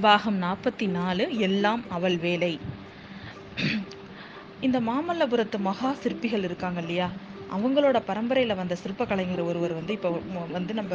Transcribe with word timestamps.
பாகம் 0.00 0.42
நாற்பத்தி 0.42 0.88
நாலு 0.88 1.38
எல்லாம் 1.38 1.84
அவள் 1.88 2.16
வேலை. 2.16 2.58
இந்த 4.60 4.80
மாமல்லபுரத்து 4.80 5.58
மகா 5.58 5.92
சிற்பிகள் 5.92 6.42
இருக்காங்க 6.42 6.80
இல்லையா? 6.80 7.08
அவங்களோட 7.54 7.98
பரம்பரையில் 8.06 8.58
வந்த 8.60 8.74
சிற்ப 8.74 9.04
கலைஞர் 9.04 9.42
ஒருவர் 9.42 9.72
வந்து 9.72 9.92
இப்போ 9.92 10.10
வந்து 10.52 10.74
நம்ம 10.74 10.94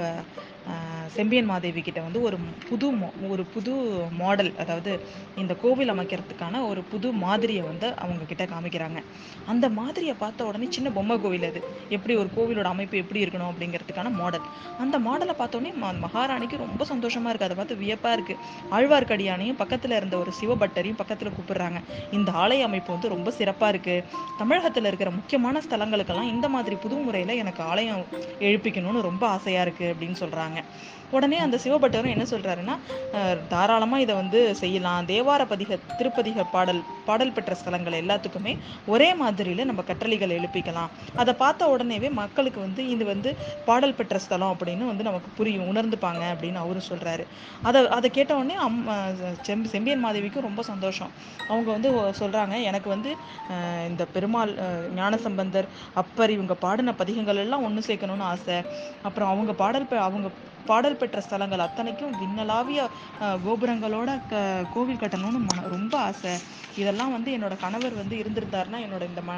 செம்பியன் 1.15 1.49
மாதேவி 1.51 1.81
கிட்ட 1.81 1.99
வந்து 2.01 2.19
ஒரு 2.21 2.37
புது 2.69 2.87
ஒரு 3.29 3.43
புது 3.53 3.71
மாடல் 4.19 4.51
அதாவது 4.57 4.91
இந்த 5.37 5.53
கோவில் 5.55 5.93
அமைக்கிறதுக்கான 5.93 6.61
ஒரு 6.67 6.81
புது 6.83 7.07
மாதிரியை 7.23 7.63
வந்து 7.63 7.87
அவங்க 7.95 8.27
கிட்ட 8.31 8.43
காமிக்கிறாங்க. 8.45 8.99
அந்த 9.47 9.69
மாதிரியை 9.69 10.15
பார்த்த 10.19 10.45
உடனே 10.45 10.67
சின்ன 10.69 10.89
பொம்மை 10.89 11.21
கோவில் 11.21 11.47
அது. 11.49 11.61
எப்படி 11.89 12.15
ஒரு 12.15 12.29
கோவிலோட 12.35 12.63
அமைப்பு 12.63 12.97
எப்படி 12.97 13.23
இருக்கணும் 13.25 13.49
அப்படிங்கிறதுக்கான 13.51 14.11
மாடல் 14.11 14.45
அந்த 14.79 14.99
மாடலை 14.99 15.35
பார்த்தோன்னே 15.39 15.71
ம 15.83 15.91
மகாராணிக்கு 16.05 16.57
ரொம்ப 16.57 16.85
சந்தோஷமா 16.85 17.29
இருக்கு. 17.31 17.47
அதை 17.47 17.57
பார்த்து 17.57 17.75
வியப்பா 17.75 18.11
இருக்கு. 18.11 18.35
ஆழ்வார்க்கடியானையும் 18.71 19.59
பக்கத்துல 19.63 19.97
இருந்த 20.01 20.17
ஒரு 20.17 20.33
சிவபட்டரையும் 20.41 20.99
பக்கத்துல 21.01 21.31
கூப்பிடுறாங்க. 21.37 21.81
இந்த 22.11 22.31
ஆலய 22.43 22.67
அமைப்பு 22.69 22.91
வந்து 22.91 23.13
ரொம்ப 23.15 23.33
சிறப்பா 23.39 23.67
இருக்கு. 23.67 24.03
தமிழகத்துல 24.39 24.91
இருக்கிற 24.91 25.11
முக்கியமான 25.11 25.61
ஸ்தலங்களுக்கெல்லாம் 25.67 26.31
இந்த 26.33 26.47
மாதிரி 26.51 26.75
புது 26.75 26.95
முறையில் 27.07 27.39
எனக்கு 27.43 27.61
ஆலயம் 27.63 28.03
எழுப்பிக்கணும்னு 28.39 29.07
ரொம்ப 29.09 29.23
ஆசையா 29.27 29.61
இருக்கு 29.61 29.87
அப்படின்னு 29.93 30.17
சொல்றாங்க. 30.23 30.59
உடனே 31.17 31.37
அந்த 31.45 31.57
சிவபட்டரும் 31.63 32.13
என்ன 32.15 32.25
சொல்கிறாருன்னா 32.31 32.75
தாராளமாக 33.53 34.03
இதை 34.05 34.13
வந்து 34.21 34.39
செய்யலாம். 34.61 35.07
தேவார 35.11 35.41
பதிக 35.51 35.77
திருப்பதிக 35.99 36.45
பாடல் 36.55 36.81
பாடல் 37.07 37.33
பெற்ற 37.37 37.55
ஸ்தலங்கள் 37.61 37.99
எல்லாத்துக்குமே 38.01 38.53
ஒரே 38.93 39.09
மாதிரியில 39.21 39.65
நம்ம 39.69 39.83
கட்டளைகள் 39.89 40.35
எழுப்பிக்கலாம். 40.39 40.91
அதை 41.21 41.33
பார்த்த 41.43 41.69
உடனேவே 41.73 42.09
மக்களுக்கு 42.21 42.59
வந்து 42.65 42.81
இது 42.93 43.03
வந்து 43.13 43.29
பாடல் 43.69 43.97
பெற்ற 43.99 44.19
ஸ்தலம் 44.25 44.53
அப்படின்னு 44.53 44.89
வந்து 44.91 45.07
நமக்கு 45.09 45.31
புரியும் 45.39 45.69
உணர்ந்துப்பாங்க 45.71 46.23
அப்படின்னு 46.33 46.61
அவரும் 46.63 46.87
சொல்கிறாரு 46.91 47.25
அதை 47.69 47.81
அதை 47.97 48.09
கேட்ட 48.17 48.31
உடனே 48.39 48.57
அம் 48.67 48.79
செம் 49.47 49.65
செம்பியன் 49.73 50.03
மாதேவிக்கும் 50.05 50.47
ரொம்ப 50.49 50.61
சந்தோஷம். 50.71 51.11
அவங்க 51.51 51.69
வந்து 51.75 51.89
சொல்கிறாங்க 52.21 52.55
எனக்கு 52.69 52.89
வந்து 52.95 53.11
இந்த 53.89 54.03
பெருமாள் 54.15 54.53
ஞானசம்பந்தர் 54.99 55.67
அப்பர் 56.01 56.35
இவங்க 56.37 56.55
பாடின 56.65 56.93
பதிகங்கள் 57.01 57.43
எல்லாம் 57.43 57.65
ஒன்று 57.67 57.87
சேர்க்கணும்னு 57.89 58.29
ஆசை. 58.31 58.57
அப்புறம் 59.07 59.31
அவங்க 59.33 59.53
பாடல் 59.63 59.87
அவங்க 60.07 60.29
பாடல் 60.69 60.99
பெற்ற 61.01 61.19
ஸ்தலங்கள். 61.27 61.65
அத்தனைக்கும் 61.67 62.15
விண்ணலாவிய 62.21 62.81
கோபுரங்களோட 63.45 64.09
க 64.31 64.41
கோவில் 64.75 65.01
கட்டணும்னு 65.03 65.41
மன 65.49 65.67
ரொம்ப 65.75 65.95
ஆசை. 66.09 66.33
இதெல்லாம் 66.81 67.13
வந்து 67.15 67.29
என்னோட 67.37 67.53
கணவர் 67.63 67.95
வந்து 68.01 68.15
இருந்திருந்தாருன்னா 68.21 68.79
என்னோட 68.85 69.03
இந்த 69.11 69.21
ம 69.29 69.33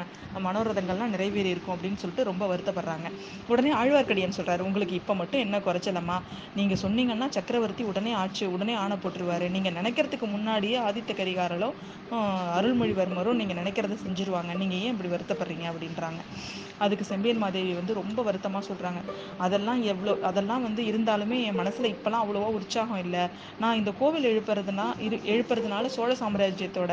மனோரதங்கள்லாம் 0.46 1.12
நிறைவேறி 1.14 1.50
இருக்கும் 1.54 1.74
அப்படின்னு 1.74 2.00
சொல்லிட்டு 2.02 2.28
ரொம்ப 2.28 2.44
வருத்தப்படுறாங்க. 2.52 3.08
உடனே 3.52 3.70
ஆழ்வார்க்கடியான் 3.80 4.36
சொல்கிறாரு 4.38 4.62
உங்களுக்கு 4.68 4.94
இப்போ 5.00 5.14
மட்டும் 5.20 5.42
என்ன 5.46 5.56
குறைச்சலம்மா? 5.66 6.16
நீங்கள் 6.58 6.80
சொன்னீங்கன்னா 6.84 7.28
சக்கரவர்த்தி 7.36 7.84
உடனே 7.90 8.12
ஆட்சி 8.22 8.44
உடனே 8.56 8.74
ஆணை 8.84 8.98
போட்டுருவாரு. 9.04 9.48
நீங்கள் 9.56 9.76
நினைக்கிறதுக்கு 9.78 10.28
முன்னாடியே 10.36 10.78
ஆதித்த 10.88 11.14
கரிகாரரோ 11.20 11.70
அருள்மொழிவர்மரும் 12.58 13.40
நீங்கள் 13.40 13.60
நினைக்கிறத 13.62 13.98
செஞ்சிருவாங்க. 14.04 14.52
நீங்கள் 14.62 14.80
ஏன் 14.84 14.92
இப்படி 14.94 15.10
வருத்தப்படுறீங்க? 15.14 15.66
அப்படின்றாங்க. 15.72 16.20
அதுக்கு 16.84 17.04
செம்பியன் 17.10 17.42
மாதேவி 17.42 17.72
வந்து 17.80 17.92
ரொம்ப 18.00 18.20
வருத்தமாக 18.28 18.62
சொல்கிறாங்க 18.68 19.00
அதெல்லாம் 19.44 19.80
எவ்வளோ 19.92 20.12
அதெல்லாம் 20.28 20.64
வந்து 20.66 20.82
இருந்தாலுமே 20.90 21.36
என் 21.48 21.53
மனசில் 21.60 21.90
இப்போல்லாம் 21.92 22.22
அவ்வளோவா 22.24 22.48
உற்சாகம் 22.58 23.02
இல்லை. 23.04 23.24
நான் 23.62 23.78
இந்த 23.80 23.90
கோவில் 24.00 24.30
எழுப்புறதுனா 24.32 24.86
இரு 25.06 25.16
எழுப்புறதுனால 25.32 25.90
சோழ 25.96 26.10
சாம்ராஜ்யத்தோட 26.22 26.92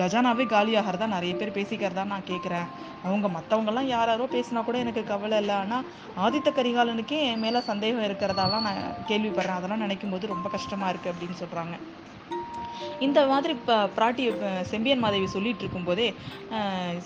கஜானாவே 0.00 0.46
காலியாகிறதா 0.54 1.08
நிறைய 1.16 1.34
பேர் 1.40 1.56
பேசிக்கிறதா 1.58 2.04
நான் 2.14 2.28
கேட்குறேன் 2.30 2.68
அவங்க 3.06 3.26
மற்றவங்கெல்லாம் 3.36 3.90
யார் 3.94 4.10
யாரோ 4.12 4.28
பேசினா 4.36 4.60
கூட 4.68 4.78
எனக்கு 4.84 5.04
கவலை 5.12 5.38
இல்லை. 5.42 5.56
ஆனால் 5.62 5.84
ஆதித்த 6.24 6.50
கரிகாலனுக்கே 6.58 7.18
என் 7.30 7.44
மேலே 7.44 7.60
சந்தேகம் 7.70 8.06
இருக்கிறதாலாம் 8.08 8.66
நான் 8.68 8.82
கேள்விப்படுறேன். 9.10 9.58
அதெல்லாம் 9.60 9.84
நினைக்கும் 9.86 10.14
போது 10.14 10.34
ரொம்ப 10.34 10.48
கஷ்டமாக 10.56 10.92
இருக்குது 10.92 11.12
அப்படின்னு 11.14 11.40
சொல்கிறாங்க 11.42 11.76
இந்த 13.06 13.20
மாதிரி 13.32 13.54
ப 13.68 13.78
பிராட்டி 13.96 14.24
செம்பியன் 14.72 15.02
மாதேவி 15.04 15.28
சொல்லிட்டு 15.36 15.62
இருக்கும்போதே 15.64 16.08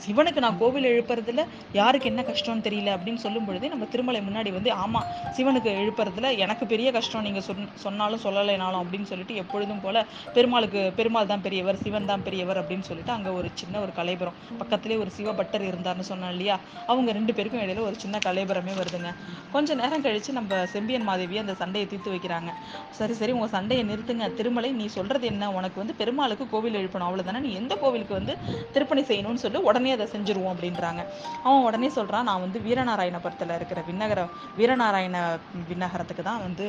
சிவனுக்கு 0.04 0.44
நான் 0.44 0.58
கோவில் 0.62 0.90
எழுப்புறதுல 0.92 1.44
யாருக்கு 1.78 2.10
என்ன 2.12 2.24
கஷ்டம்னு 2.30 2.66
தெரியல 2.68 2.92
அப்படின்னு 2.96 3.22
சொல்லும் 3.26 3.46
பொழுதே 3.48 3.72
நம்ம 3.74 3.88
திருமலை 3.94 4.22
முன்னாடி 4.28 4.52
வந்து 4.58 4.72
ஆமா 4.84 5.02
சிவனுக்கு 5.38 5.70
எழுப்புறதுல 5.82 6.30
எனக்கு 6.46 6.64
பெரிய 6.72 6.88
கஷ்டம் 6.98 7.26
நீங்க 7.28 7.42
சொன் 7.48 7.68
சொன்னாலும் 7.84 8.24
சொல்லலைனாலும் 8.26 8.82
அப்படின்னு 8.82 9.10
சொல்லிட்டு 9.12 9.40
எப்பொழுதும் 9.42 9.82
போல 9.86 10.04
பெருமாளுக்கு 10.36 10.80
பெருமாள் 10.98 11.30
தான் 11.32 11.44
பெரியவர் 11.46 11.80
சிவன் 11.84 12.10
தான் 12.10 12.24
பெரியவர் 12.26 12.60
அப்படின்னு 12.62 12.86
சொல்லிட்டு 12.90 13.12
அங்க 13.16 13.28
ஒரு 13.38 13.48
சின்ன 13.60 13.80
ஒரு 13.84 13.92
கலைபுரம் 13.98 14.36
பக்கத்திலே 14.60 14.96
ஒரு 15.02 15.10
சிவபட்டர் 15.16 15.64
இருந்தார்னு 15.70 16.04
சொன்னேன் 16.10 16.32
இல்லையா? 16.34 16.56
அவங்க 16.90 17.12
ரெண்டு 17.18 17.32
பேருக்கும் 17.36 17.62
இடையில 17.64 17.82
ஒரு 17.88 17.96
சின்ன 18.02 18.16
கலைபுரமே 18.26 18.72
வருதுங்க. 18.80 19.10
கொஞ்ச 19.54 19.74
நேரம் 19.80 20.04
கழிச்சு 20.06 20.30
நம்ம 20.38 20.60
செம்பியன் 20.74 21.06
மாதேவி 21.08 21.38
அந்த 21.42 21.54
சண்டையை 21.62 21.86
தீர்த்து 21.92 22.12
வைக்கிறாங்க. 22.14 22.50
சரி 22.98 23.14
சரி 23.20 23.32
உங்க 23.36 23.48
சண்டையை 23.56 23.82
நிறுத்துங்க. 23.90 24.26
திருமலை 24.38 24.70
நீ 24.80 24.86
சொல்றது 24.96 25.26
என்ன? 25.32 25.50
உனக்கு 25.58 25.67
வந்து 25.76 25.94
பெருமாளுக்கு 26.00 26.44
கோவில் 26.52 26.78
எழுப்பணும். 26.80 27.06
அவ்வளோதானே 27.08 27.40
நீ 27.46 27.50
எந்த 27.60 27.74
கோவிலுக்கு 27.82 28.14
வந்து 28.14 28.34
திருப்பணி 28.74 29.02
செய்யணும்னு 29.10 29.42
சொல்லி 29.44 29.60
உடனே 29.68 29.90
அதை 29.96 30.06
செஞ்சுருவோம் 30.14 30.52
அப்படின்றாங்க. 30.54 31.02
அவன் 31.46 31.66
உடனே 31.68 31.88
சொல்கிறான் 31.98 32.26
நான் 32.30 32.42
வந்து 32.44 32.58
வீரநாராயணபுரத்தில் 32.66 33.54
இருக்கிற 33.56 33.82
விண்ணகர 33.88 34.26
வீரநாராயண 34.58 35.16
விண்ணகரத்துக்கு 35.70 36.22
தான் 36.30 36.42
வந்து 36.46 36.66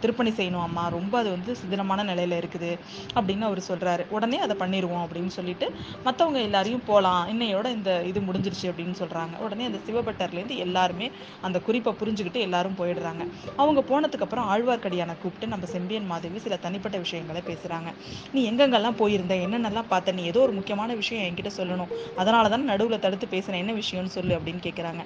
திருப்பணி 0.00 0.30
செய்யணும் 0.38 0.64
அம்மா. 0.66 0.84
ரொம்ப 0.98 1.14
அது 1.22 1.30
வந்து 1.36 1.52
சிதிலமான 1.62 2.04
நிலையில் 2.10 2.36
இருக்குது 2.40 2.72
அப்படின்னு 3.18 3.48
அவர் 3.48 3.60
சொல்கிறாரு 3.70 4.04
உடனே 4.16 4.40
அதை 4.46 4.56
பண்ணிடுவோம் 4.62 5.04
அப்படின்னு 5.06 5.32
சொல்லிட்டு 5.38 5.66
மற்றவங்க 6.06 6.40
எல்லாரையும் 6.48 6.84
போகலாம் 6.90 7.22
இன்னையோட 7.32 7.66
இந்த 7.76 7.90
இது 8.10 8.20
முடிஞ்சிருச்சு 8.28 8.66
அப்படின்னு 8.70 8.96
சொல்கிறாங்க 9.02 9.34
உடனே 9.46 9.64
அந்த 9.70 9.78
சிவபட்டர்லேருந்து 9.86 10.56
எல்லாருமே 10.66 11.08
அந்த 11.46 11.58
குறிப்பை 11.66 11.92
புரிஞ்சுக்கிட்டு 12.00 12.40
எல்லாரும் 12.46 12.76
போயிடுறாங்க. 12.80 13.22
அவங்க 13.62 13.80
போனதுக்கப்புறம் 13.90 14.48
ஆழ்வார்க்கடியான 14.54 15.14
கூப்பிட்டு 15.22 15.46
நம்ம 15.52 15.66
செம்பியன் 15.74 16.10
மாதேவி 16.12 16.38
சில 16.46 16.56
தனிப்பட்ட 16.66 16.96
விஷயங்கள் 17.04 17.35
பேசுறாங்க 17.48 17.92
நீ 18.32 18.40
எங்கெங்கெல்லாம் 18.50 18.98
போயிருந்த 19.00 19.34
என்னென்னலாம் 19.34 19.88
பார்த்த 19.88 20.12
நீ 20.12 20.24
ஏதோ 20.24 20.40
ஒரு 20.40 20.52
முக்கியமான 20.52 20.94
விஷயம் 20.94 21.24
என்கிட்ட 21.28 21.50
சொல்லணும். 21.56 21.92
அதனால 22.16 22.48
தான் 22.48 22.68
நடுவில் 22.70 23.02
தடுத்து 23.04 23.26
பேசுனேன் 23.34 23.62
என்ன 23.64 23.72
விஷயம்னு 23.72 24.14
சொல்லு 24.16 24.34
அப்படின்னு 24.38 24.62
கேட்குறாங்க 24.66 25.04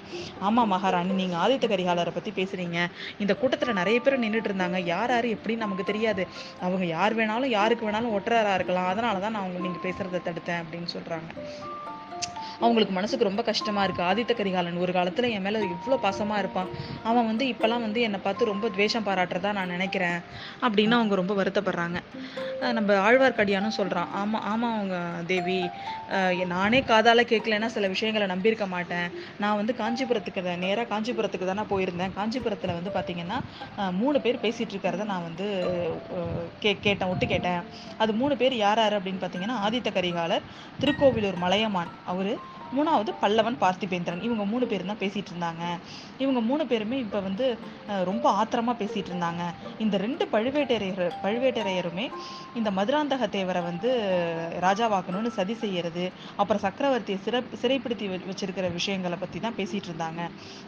ஆமா 0.48 0.64
மகாராணி 0.74 1.14
நீங்க 1.22 1.36
ஆதித்த 1.36 1.68
கரிகாலரை 1.72 2.14
பற்றி 2.14 2.32
பேசுறீங்க. 2.40 2.78
இந்த 3.18 3.34
கூட்டத்தில் 3.34 3.78
நிறைய 3.80 4.00
பேர் 4.00 4.22
நின்றுட்டு 4.24 4.50
இருந்தாங்க. 4.50 4.78
யார் 4.84 5.10
யாரு 5.10 5.28
எப்படின்னு 5.36 5.64
நமக்கு 5.66 5.84
தெரியாது. 5.84 6.26
அவங்க 6.60 6.84
யார் 6.96 7.16
வேணாலும் 7.16 7.54
யாருக்கு 7.58 7.88
வேணாலும் 7.88 8.14
ஒற்றராக 8.18 8.54
இருக்கலாம். 8.54 8.90
அதனால 8.92 9.18
தான் 9.18 9.34
நான் 9.36 9.42
அவங்க 9.42 9.60
நீங்க 9.66 9.80
பேசுறதை 9.86 10.20
தடுத்தேன் 10.28 10.62
அப்படின்னு 10.62 10.90
சொல்கிறாங்க 10.96 11.30
அவங்களுக்கு 12.64 12.94
மனசுக்கு 12.98 13.28
ரொம்ப 13.28 13.42
கஷ்டமாக 13.50 13.86
இருக்குது 13.86 14.08
ஆதித்த 14.10 14.32
கரிகாலன் 14.40 14.82
ஒரு 14.84 14.92
காலத்தில் 14.98 15.30
என் 15.36 15.46
மேலே 15.46 15.60
இவ்வளோ 15.74 15.98
பாசமாக 16.06 16.42
இருப்பான். 16.42 16.70
அவன் 17.10 17.28
வந்து 17.30 17.46
இப்போல்லாம் 17.52 17.84
வந்து 17.86 18.00
என்னை 18.08 18.20
பார்த்து 18.26 18.52
ரொம்ப 18.52 18.68
துவேஷம் 18.76 19.08
பாராட்டுறதா 19.08 19.52
நான் 19.58 19.74
நினைக்கிறேன் 19.76 20.20
அப்படின்னு 20.66 20.98
அவங்க 20.98 21.14
ரொம்ப 21.22 21.34
வருத்தப்படுறாங்க. 21.40 21.98
நம்ம 22.76 22.96
ஆழ்வார்க்கடியானும் 23.08 23.76
சொல்கிறான் 23.76 24.10
ஆமாம் 24.20 24.44
ஆமாம் 24.50 24.74
அவங்க 24.78 24.96
தேவி. 25.30 25.60
நானே 26.52 26.80
காதால் 26.90 27.28
கேட்கலன்னா 27.30 27.68
சில 27.76 27.88
விஷயங்களை 27.94 28.26
நம்பியிருக்க 28.32 28.66
மாட்டேன். 28.74 29.08
நான் 29.42 29.58
வந்து 29.60 29.72
காஞ்சிபுரத்துக்கு 29.80 30.42
தான் 30.48 30.66
காஞ்சிபுரத்துக்கு 30.92 31.48
தானே 31.52 31.64
போயிருந்தேன். 31.72 32.14
காஞ்சிபுரத்தில் 32.18 32.76
வந்து 32.78 32.92
பார்த்திங்கன்னா 32.96 33.38
மூணு 34.00 34.20
பேர் 34.26 34.42
பேசிகிட்டு 34.44 34.74
இருக்கிறத 34.74 35.06
நான் 35.12 35.26
வந்து 35.28 35.48
கே 36.62 36.70
கேட்டேன் 36.86 37.10
ஒட்டு 37.12 37.26
கேட்டேன். 37.32 37.62
அது 38.02 38.12
மூணு 38.20 38.36
பேர் 38.42 38.56
யார் 38.64 38.82
யார் 38.84 38.98
அப்படின்னு 38.98 39.22
பார்த்தீங்கன்னா 39.24 39.58
ஆதித்த 39.66 39.90
கரிகாலர் 39.98 40.46
திருக்கோவிலூர் 40.82 41.42
மலையமான் 41.46 41.92
அவர். 42.12 42.32
மூணாவது 42.76 43.10
பல்லவன் 43.22 43.58
பார்த்திபேந்திரன். 43.64 44.22
இவங்க 44.28 44.44
மூணு 44.52 44.64
பேரும் 44.72 44.90
தான் 44.92 45.02
பேசிட்டு 45.02 45.32
இருந்தாங்க. 45.32 45.64
இவங்க 46.24 46.40
மூணு 46.50 46.62
பேருமே 46.72 46.96
இப்போ 47.04 47.20
வந்து 47.28 47.46
ரொம்ப 48.10 48.26
ஆத்திரமா 48.40 48.74
பேசிட்டு 48.82 49.10
இருந்தாங்க. 49.12 49.42
இந்த 49.84 49.96
ரெண்டு 50.04 50.26
பழுவேட்டரையர் 50.34 51.16
பழுவேட்டரையருமே 51.24 52.06
இந்த 52.60 52.70
மதுராந்தக 52.78 53.28
தேவரை 53.36 53.62
வந்து 53.70 53.90
ராஜாவாக்கணும்னு 54.66 55.32
சதி 55.38 55.54
செய்யறது 55.64 56.04
அப்புறம் 56.40 56.62
சக்கரவர்த்தியை 56.66 57.18
சிறை 57.26 57.40
சிறைப்படுத்தி 57.62 58.06
வச்சிருக்கிற 58.30 58.66
விஷயங்களை 58.78 59.18
பத்தி 59.22 59.40
தான் 59.46 59.56
பேசிட்டு 59.60 59.88
இருந்தாங்க. 59.90 60.20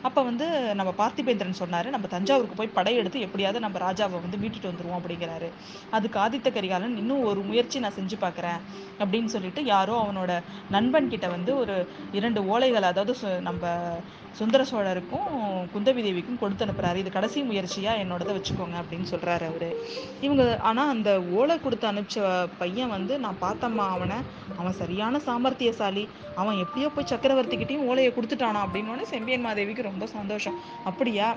அப்ப 0.08 0.18
வந்து 0.30 0.48
நம்ம 0.80 0.90
பார்த்திபேந்திரன் 1.02 1.60
சொன்னாரு 1.62 1.88
நம்ம 1.94 2.08
தஞ்சாவூருக்கு 2.16 2.58
போய் 2.60 2.74
படையெடுத்து 2.78 3.24
எப்படியாவது 3.26 3.64
நம்ம 3.66 3.78
ராஜாவை 3.86 4.18
வந்து 4.24 4.40
மீட்டுட்டு 4.42 4.70
வந்துருவோம் 4.70 4.98
அப்படிங்கிறாரு. 5.00 5.50
அதுக்கு 5.96 6.18
ஆதித்த 6.24 6.50
கரிகாலன் 6.56 6.96
இன்னும் 7.02 7.24
ஒரு 7.30 7.40
முயற்சி 7.50 7.84
நான் 7.84 7.98
செஞ்சு 7.98 8.16
பார்க்குறேன் 8.24 8.60
அப்படின்னு 9.02 9.30
சொல்லிட்டு 9.34 9.60
யாரோ 9.74 9.94
அவனோட 10.04 10.32
நண்பன் 10.76 11.12
கிட்ட 11.14 11.26
வந்து 11.36 11.52
ஒரு 11.62 11.76
இரண்டு 12.12 12.42
ஓலைகள் 12.42 12.82
அதாவது 12.82 13.16
சு- 13.22 13.40
நம்ம 13.40 13.90
சுந்தர 14.32 14.64
சோழருக்கும் 14.64 15.68
குந்தவி 15.74 16.02
தேவிக்கும் 16.02 16.38
கொடுத்து 16.38 16.66
அனுப்புறாரு. 16.66 16.94
இது 16.94 17.10
கடைசி 17.10 17.42
முயற்சியா 17.42 17.88
என்னோடதை 17.88 18.32
வச்சுக்கோங்க 18.32 18.76
அப்படின்னு 18.80 19.04
சொல்றாரு 19.10 19.46
அவரு. 19.46 19.88
இவங்க 20.20 20.58
ஆனா 20.62 20.88
அந்த 20.88 21.22
ஓலை 21.22 21.60
கொடுத்து 21.60 21.92
அனுப்பிச்ச 21.92 22.48
பையன் 22.58 22.88
வந்து 22.88 23.18
நான் 23.18 23.36
பார்த்தம்மா 23.42 23.88
அவனை. 23.88 24.16
அவன் 24.58 24.72
சரியான 24.72 25.18
சாமர்த்தியசாலி. 25.18 26.08
அவன் 26.34 26.58
எப்படியோ 26.58 26.88
போய் 26.88 27.04
சக்கரவர்த்திக்கிட்டையும் 27.08 27.84
ஓலையை 27.84 28.12
கொடுத்துட்டானா? 28.12 28.58
அப்படின்னு 28.66 29.02
செம்பியன் 29.02 29.46
மாதேவிக்கு 29.46 29.82
ரொம்ப 29.82 30.06
சந்தோஷம். 30.06 30.58
அப்படியா? 30.84 31.36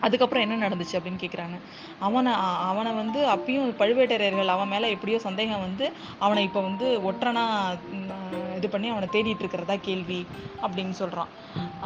அதுக்கப்புறம் 0.00 0.50
என்ன 0.50 0.68
நடந்துச்சு? 0.68 0.92
அப்படின்னு 0.92 1.20
கேட்குறாங்க 1.20 1.58
அவனை 1.98 2.32
அவனை 2.58 2.92
வந்து 2.92 3.26
அப்பயும் 3.26 3.74
பழுவேட்டரையர்கள் 3.78 4.46
அவன் 4.46 4.68
மேலே 4.68 4.90
எப்படியோ 4.90 5.18
சந்தேகம் 5.18 5.60
வந்து 5.60 5.92
அவனை 6.18 6.42
இப்போ 6.42 6.60
வந்து 6.60 7.12
ஒற்றனா 7.12 7.44
இது 8.58 8.68
பண்ணி 8.74 8.88
அவனை 8.94 9.08
தேடிட்டு 9.14 9.42
இருக்கிறதா 9.44 9.76
கேள்வி 9.88 10.20
அப்படின்னு 10.64 10.94
சொல்கிறான் 11.02 11.30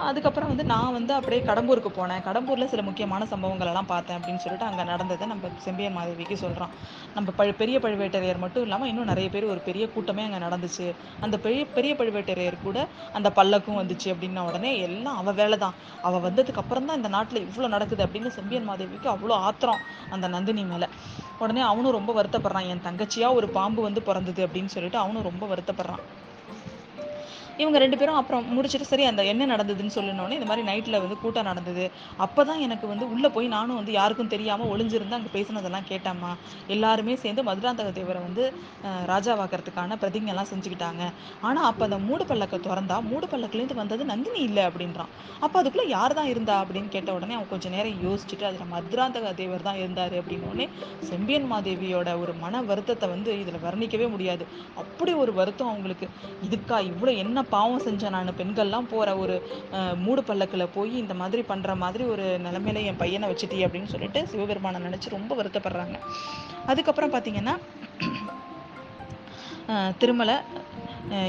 அதுக்கப்புறம் 0.08 0.50
வந்து 0.52 0.64
நான் 0.72 0.94
வந்து 0.96 1.12
அப்படியே 1.16 1.40
கடம்பூருக்கு 1.48 1.90
போனேன். 1.98 2.22
கடம்பூரில் 2.26 2.70
சில 2.72 2.82
முக்கியமான 2.86 3.26
சம்பவங்கள் 3.32 3.70
எல்லாம் 3.72 3.88
பார்த்தேன் 3.92 4.16
அப்படின்னு 4.18 4.42
சொல்லிட்டு 4.44 4.66
அங்கே 4.68 4.84
நடந்ததை 4.90 5.26
நம்ம 5.32 5.50
செம்பியன் 5.66 5.96
மாதவிக்கு 5.98 6.36
சொல்கிறான் 6.44 6.72
நம்ம 7.16 7.32
பழு 7.38 7.52
பெரிய 7.60 7.76
பழுவேட்டரையர் 7.84 8.42
மட்டும் 8.44 8.64
இல்லாமல் 8.66 8.90
இன்னும் 8.90 9.10
நிறைய 9.12 9.28
பேர் 9.34 9.50
ஒரு 9.52 9.60
பெரிய 9.68 9.86
கூட்டமே 9.94 10.24
அங்கே 10.28 10.40
நடந்துச்சு. 10.46 10.86
அந்த 11.26 11.38
பெரிய 11.46 11.62
பெரிய 11.76 11.94
பழுவேட்டரையர் 12.00 12.58
கூட 12.66 12.78
அந்த 13.18 13.30
பல்லக்கும் 13.38 13.80
வந்துச்சு 13.80 14.08
அப்படின்ன 14.14 14.44
உடனே 14.50 14.72
எல்லாம் 14.88 15.18
அவள் 15.22 15.38
வேலை 15.40 15.58
தான் 15.64 15.76
அவள் 16.08 16.24
வந்ததுக்கு 16.28 16.62
அப்புறம் 16.64 16.88
தான் 16.90 17.00
இந்த 17.00 17.12
நாட்டில் 17.16 17.44
இவ்வளோ 17.46 17.70
நடக்குது 17.76 18.04
அப்படின்னு 18.06 18.32
செம்பியன் 18.38 18.68
மாதேவிக்கு 18.70 19.10
அவ்வளோ 19.14 19.36
ஆத்திரம் 19.48 19.84
அந்த 20.16 20.26
நந்தினி 20.36 20.64
மேலே. 20.72 20.88
உடனே 21.42 21.62
அவனும் 21.68 21.96
ரொம்ப 21.98 22.10
வருத்தப்படுறான். 22.18 22.68
என் 22.72 22.84
தங்கச்சியாக 22.88 23.38
ஒரு 23.38 23.46
பாம்பு 23.58 23.80
வந்து 23.88 24.00
பிறந்தது 24.08 24.40
அப்படின்னு 24.46 24.74
சொல்லிட்டு 24.74 24.98
அவனும் 25.04 25.28
ரொம்ப 25.30 25.44
வருத்தப்படுறான். 25.52 26.04
இவங்க 27.58 27.78
ரெண்டு 27.78 27.96
பேரும் 27.96 28.18
அப்புறம் 28.18 28.44
முடிச்சுட்டு 28.54 28.86
சரி 28.86 29.04
அந்த 29.08 29.22
என்ன 29.28 29.46
நடந்ததுன்னு 29.48 29.94
சொல்லணுன்னே 29.94 30.36
இந்த 30.36 30.48
மாதிரி 30.48 30.66
நைட்டில் 30.66 31.00
வந்து 31.00 31.16
கூட்டம் 31.18 31.48
நடந்தது. 31.48 31.84
அப்போ 32.24 32.42
தான் 32.44 32.60
எனக்கு 32.60 32.86
வந்து 32.86 33.04
உள்ளே 33.12 33.28
போய் 33.34 33.48
நானும் 33.48 33.78
வந்து 33.78 33.92
யாருக்கும் 33.92 34.30
தெரியாமல் 34.32 34.70
ஒளிஞ்சிருந்து 34.72 35.16
அங்கே 35.16 35.32
பேசினதெல்லாம் 35.34 35.86
கேட்டேம்மா. 35.88 36.30
எல்லாருமே 36.74 37.14
சேர்ந்து 37.22 37.42
மதுராந்தக 37.42 37.92
தேவரை 37.98 38.20
வந்து 38.22 38.44
அஹ், 38.84 39.04
ராஜாவாக்கிறதுக்கான 39.12 39.70
பிரதிங்கெல்லாம் 40.02 40.50
செஞ்சுக்கிட்டாங்க. 40.52 41.02
ஆனால் 41.42 41.68
அப்போ 41.68 41.84
அந்த 41.84 41.98
மூடு 42.06 42.24
பல்லக்கை 42.24 42.60
திறந்தா 42.60 42.98
மூடு 43.08 43.26
பல்லக்குலேருந்து 43.26 43.50
வந்தது 43.74 44.02
நந்தினி 44.04 44.40
இல்லை 44.48 44.64
அப்படின்றான். 44.68 45.10
அப்போ 45.42 45.56
அதுக்குள்ளே 45.60 45.86
யார் 45.90 46.14
தான் 46.14 46.30
இருந்தா 46.32 46.56
அப்படின்னு 46.62 46.90
கேட்ட 46.90 47.10
உடனே 47.14 47.34
அவன் 47.34 47.50
கொஞ்சம் 47.50 47.74
நேரம் 47.76 48.00
யோசிச்சுட்டு 48.04 48.46
அதில் 48.48 48.72
மதுராந்தக 48.72 49.10
தேவர் 49.38 49.62
தான் 49.62 49.80
இருந்தார் 49.82 50.16
அப்படின்னு 50.18 50.48
உடனே 50.48 50.68
செம்பியன் 51.08 51.48
மாதேவியோட 51.52 51.90
ஒரு 52.22 52.34
மன 52.40 52.62
வருத்தத்தை 52.68 53.08
வந்து 53.10 53.30
இதில் 53.42 53.64
வர்ணிக்கவே 53.64 54.06
முடியாது. 54.12 54.44
அப்படி 54.82 55.12
ஒரு 55.22 55.32
வருத்தம் 55.34 55.70
அவங்களுக்கு. 55.70 56.06
இதுக்கா 56.46 56.78
இவ்வளோ 56.90 57.12
என்ன 57.22 57.41
பாவம் 57.50 57.80
செஞ்சேன் 57.80 58.10
நான். 58.10 58.34
பெண்கள்லாம் 58.38 58.88
போகிற 58.88 59.16
ஒரு 59.16 59.34
அஹ், 59.72 59.96
மூடு 59.96 60.24
பல்லக்கில் 60.24 60.72
போய் 60.74 60.92
இந்த 60.96 61.14
மாதிரி 61.14 61.42
பண்ணுற 61.48 61.76
மாதிரி 61.76 62.04
ஒரு 62.06 62.26
நிலைமையில 62.44 62.84
என் 62.84 62.96
பையனை 62.96 63.28
வச்சுட்டி 63.28 63.64
அப்படின்னு 63.64 63.84
சொல்லிட்டு 63.86 64.26
சிவபெருமானை 64.26 64.80
நினச்சி 64.82 65.08
ரொம்ப 65.10 65.34
வருத்தப்படுறாங்க. 65.34 65.96
அதுக்கப்புறம் 66.66 67.12
பார்த்தீங்கன்னா 67.12 67.54
திருமலை 69.98 70.36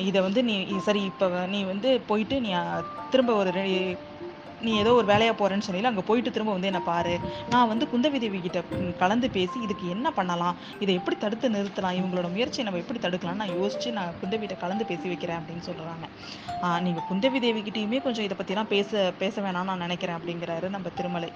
இதை 0.05 0.21
வந்து 0.21 0.43
நீ 0.43 0.55
சரி 0.79 1.01
இப்போ 1.03 1.25
நீ 1.47 1.63
வந்து 1.63 2.01
போயிட்டு 2.07 2.41
நீ 2.41 2.51
திரும்ப 3.09 3.33
ஒரு 3.35 3.51
நீ 4.65 4.71
ஏதோ 4.83 4.91
ஒரு 4.99 5.07
வேலையாக 5.11 5.35
போகிறேன்னு 5.39 5.65
சொல்லி 5.67 5.89
அங்கே 5.91 6.03
போயிட்டு 6.09 6.33
திரும்ப 6.35 6.51
வந்து 6.55 6.69
என்னை 6.71 6.81
பாரு. 6.89 7.15
நான் 7.53 7.69
வந்து 7.71 7.85
குந்தவி 7.93 8.19
தேவி 8.23 8.39
கிட்ட 8.45 8.59
கலந்து 9.01 9.29
பேசி 9.37 9.57
இதுக்கு 9.65 9.85
என்ன 9.95 10.07
பண்ணலாம்? 10.19 10.57
இதை 10.83 10.93
எப்படி 10.99 11.17
தடுத்து 11.23 11.53
நிறுத்தலாம்? 11.55 11.97
இவங்களோட 11.99 12.27
முயற்சியை 12.35 12.65
நம்ம 12.67 12.81
எப்படி 12.83 13.01
தடுக்கலாம் 13.05 13.41
நான் 13.41 13.55
யோசிச்சு 13.59 13.91
நான் 13.99 14.13
குந்தவிட்ட 14.21 14.57
கலந்து 14.63 14.89
பேசி 14.91 15.07
வைக்கிறேன் 15.13 15.39
அப்படின்னு 15.41 15.65
சொல்கிறாங்க 15.69 16.05
நீங்கள் 16.87 17.07
குந்தவி 17.09 17.39
தேவி 17.45 17.99
கொஞ்சம் 18.07 18.25
இதை 18.27 18.37
பற்றிலாம் 18.39 18.71
பேச 18.75 19.11
பேச 19.21 19.35
வேணாம்னு 19.45 19.69
நான் 19.71 19.83
நினைக்கிறேன் 19.85 20.17
அப்படிங்கிறாரு 20.19 20.67
நம்ம 20.75 20.89
திருமலை. 20.97 21.29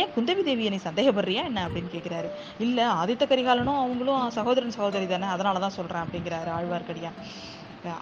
ஏன் 0.00 0.12
குந்தவி 0.16 0.42
தேவியை 0.48 0.70
நீ 0.74 0.80
சந்தேகப்படுறியா 0.88 1.42
என்ன 1.50 1.66
அப்படின்னு 1.68 1.90
கேட்குறாரு 1.96 2.28
இல்லை 2.66 2.84
ஆதித்த 3.00 3.24
கரிகாலனும் 3.32 3.80
அவங்களும் 3.82 4.30
சகோதரன் 4.38 4.76
சகோதரி 4.78 5.06
தானே 5.06 5.28
அதனால 5.36 5.60
தான் 5.64 5.76
சொல்கிறேன் 5.78 6.04
அப்படிங்கிறாரு 6.04 6.50
ஆழ்வார்க்கடியான். 6.58 7.18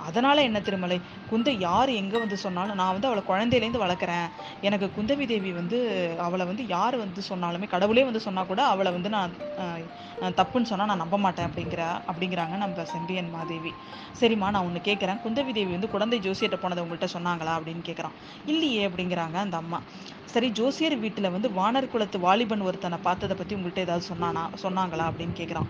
அதனால் 0.09 0.47
என்ன 0.49 0.59
திருமலை? 0.67 0.97
குந்தை 1.31 1.53
யார் 1.67 1.91
எங்கே 2.01 2.19
வந்து 2.23 2.37
சொன்னாலும் 2.45 2.79
நான் 2.81 2.93
வந்து 2.97 3.09
அவளை 3.11 3.23
குழந்தையிலேருந்து 3.31 3.83
வளர்க்குறேன். 3.85 4.27
எனக்கு 4.69 4.87
குந்தவி 4.97 5.27
தேவி 5.33 5.51
வந்து 5.61 5.79
அவளை 6.27 6.45
வந்து 6.51 6.65
யார் 6.75 6.97
வந்து 7.05 7.23
சொன்னாலுமே 7.31 7.69
கடவுளே 7.75 8.05
வந்து 8.09 8.23
சொன்னால் 8.27 8.51
கூட 8.51 8.63
அவளை 8.73 8.93
வந்து 8.97 9.13
நான் 9.17 9.37
தப்புன்னு 10.41 10.71
சொன்னால் 10.73 10.91
நான் 10.93 11.03
நம்ப 11.05 11.19
மாட்டேன் 11.25 11.49
அப்படிங்கிற 11.49 11.83
அப்படிங்கிறாங்க 12.11 12.57
நம்ம 12.65 12.85
செம்பியன் 12.95 13.33
மாதேவி. 13.37 13.73
சரிம்மா 14.21 14.49
நான் 14.55 14.67
ஒன்று 14.69 14.87
கேட்குறேன். 14.89 15.21
குந்தவி 15.27 15.53
தேவி 15.59 15.73
வந்து 15.77 15.93
குழந்தை 15.95 16.19
ஜோசியர்கிட்ட 16.29 16.63
போனதை 16.65 16.83
உங்கள்கிட்ட 16.85 17.11
சொன்னாங்களா 17.17 17.55
அப்படின்னு 17.59 17.85
கேட்குறான். 17.91 18.17
இல்லையே 18.53 18.83
அப்படிங்கிறாங்க 18.89 19.39
அந்த 19.47 19.57
அம்மா. 19.63 19.81
சரி 20.33 20.49
ஜோசியர் 20.59 20.95
வீட்டில் 21.05 21.33
வந்து 21.35 21.49
வானர் 21.57 21.91
குலத்து 21.93 22.19
வாலிபன் 22.25 22.67
ஒருத்தனை 22.67 22.99
பார்த்ததை 23.07 23.35
பற்றி 23.39 23.55
உங்கள்கிட்ட 23.57 23.87
ஏதாவது 23.87 24.05
சொன்னானா 24.11 24.43
சொன்னாங்களா 24.65 25.05
அப்படின்னு 25.11 25.35
கேட்குறான். 25.41 25.69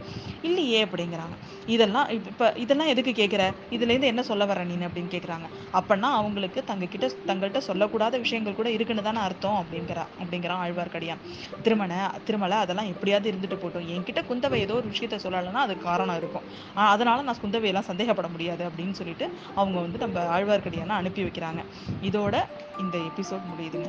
இல்லையே 0.49 0.81
அப்படிங்கிறாங்க. 0.87 1.37
இதெல்லாம் 1.75 2.09
இப்போ 2.17 2.47
இதெல்லாம் 2.65 2.91
எதுக்கு 2.95 3.13
கேட்குற? 3.21 3.45
இதுலேருந்து 3.77 4.00
என்ன 4.07 4.23
சொல்ல 4.23 4.45
வர 4.45 4.65
நீ 4.65 4.75
அப்படின்னு 4.75 5.11
கேட்குறாங்க 5.11 5.47
அப்படின்னா 5.73 6.01
அவங்களுக்கு 6.01 6.65
தங்ககிட்ட 6.65 7.11
தங்கள்கிட்ட 7.27 7.61
சொல்லக்கூடாத 7.67 8.21
விஷயங்கள் 8.21 8.55
கூட 8.55 8.71
இருக்குன்னு 8.71 9.03
தானே 9.03 9.19
அர்த்தம் 9.19 9.65
அப்படிங்கிறா 9.65 10.05
அப்படிங்கிறான் 10.21 10.63
ஆழ்வார்க்கடியான் 10.65 11.19
திருமண 11.63 12.13
திருமலை 12.25 12.57
அதெல்லாம் 12.57 12.87
எப்படியாவது 12.87 13.33
இருந்துட்டு 13.33 13.59
போட்டோம். 13.59 13.89
என்கிட்ட 13.89 14.23
குந்தவை 14.31 14.55
ஏதோ 14.55 14.75
ஒரு 14.75 14.89
விஷயத்த 14.89 15.19
சொல்லலைன்னா 15.25 15.53
அது 15.53 15.79
காரணம் 15.79 16.17
இருக்கும். 16.17 16.43
அதனால 16.75 17.23
நான் 17.23 17.43
குந்தவையெல்லாம் 17.47 17.89
சந்தேகப்பட 17.91 18.29
முடியாது 18.29 18.69
அப்படின்னு 18.69 18.91
சொல்லிட்டு 18.91 19.33
அவங்க 19.55 19.81
வந்து 19.81 19.99
நம்ம 19.99 20.41
ஆழ்வார்க்கடியானை 20.41 20.89
அனுப்பி 20.89 21.23
வைக்கிறாங்க. 21.23 21.65
இதோட 22.03 22.45
இந்த 22.79 22.99
எபிசோட் 22.99 23.49
முடியுதுங்க. 23.53 23.89